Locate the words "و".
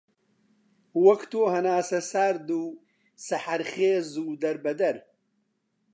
2.59-2.63, 4.23-4.27